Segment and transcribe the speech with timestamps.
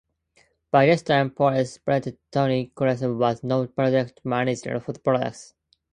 [0.71, 5.53] By this time Police Superintendent Tony Crewdson was now Project Manager for the project.